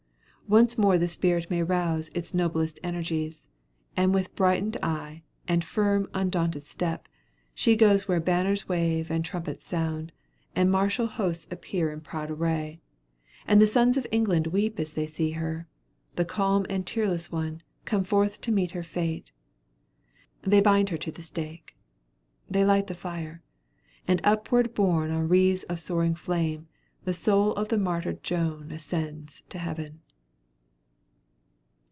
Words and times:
Once 0.47 0.77
more 0.77 0.97
the 0.97 1.07
spirit 1.07 1.49
may 1.49 1.63
rouse 1.63 2.09
its 2.13 2.33
noblest 2.33 2.77
energies; 2.83 3.47
and 3.95 4.13
with 4.13 4.35
brightened 4.35 4.75
eye, 4.83 5.23
and 5.47 5.63
firm, 5.63 6.09
undaunted 6.13 6.65
step, 6.65 7.07
she 7.53 7.73
goes 7.73 8.05
where 8.09 8.19
banners 8.19 8.67
wave 8.67 9.09
and 9.09 9.23
trumpets 9.23 9.65
sound, 9.65 10.11
and 10.53 10.69
martial 10.69 11.07
hosts 11.07 11.47
appear 11.49 11.89
in 11.89 12.01
proud 12.01 12.29
array. 12.29 12.81
And 13.47 13.61
the 13.61 13.67
sons 13.67 13.95
of 13.95 14.05
England 14.11 14.45
weep 14.47 14.77
as 14.77 14.91
they 14.91 15.07
see 15.07 15.31
her, 15.31 15.69
the 16.17 16.25
calm 16.25 16.65
and 16.69 16.85
tearless 16.85 17.31
one, 17.31 17.61
come 17.85 18.03
forth 18.03 18.41
to 18.41 18.51
meet 18.51 18.71
her 18.71 18.83
fate. 18.83 19.31
They 20.41 20.59
bind 20.59 20.89
her 20.89 20.97
to 20.97 21.11
the 21.13 21.21
stake; 21.21 21.77
they 22.49 22.65
light 22.65 22.87
the 22.87 22.93
fire; 22.95 23.41
and 24.05 24.19
upward 24.25 24.73
borne 24.73 25.11
on 25.11 25.29
wreaths 25.29 25.63
of 25.69 25.79
soaring 25.79 26.13
flame, 26.15 26.67
the 27.05 27.13
soul 27.13 27.53
of 27.53 27.69
the 27.69 27.77
martyred 27.77 28.21
Joan 28.21 28.71
ascends 28.73 29.43
to 29.47 29.57
heaven. 29.57 30.01